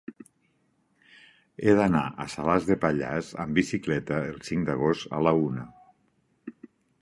[1.65, 5.69] He d'anar a Salàs de Pallars amb bicicleta el cinc d'agost a la una.